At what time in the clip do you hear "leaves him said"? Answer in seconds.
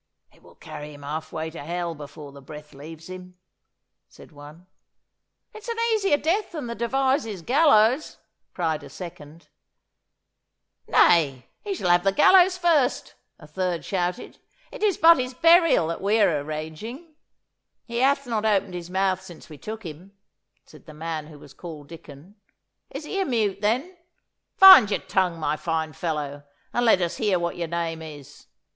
2.73-4.31